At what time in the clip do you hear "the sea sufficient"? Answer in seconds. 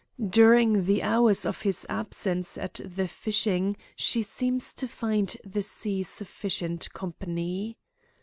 5.45-6.91